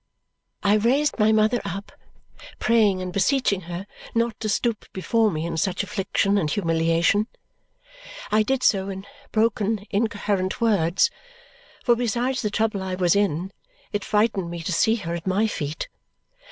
[0.63, 1.91] I raised my mother up,
[2.57, 3.85] praying and beseeching her
[4.15, 7.27] not to stoop before me in such affliction and humiliation.
[8.31, 11.11] I did so in broken, incoherent words,
[11.83, 13.51] for besides the trouble I was in,
[13.93, 15.87] it frightened me to see her at MY feet.